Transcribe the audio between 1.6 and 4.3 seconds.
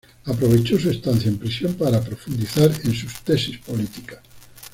para profundizar en sus tesis políticas.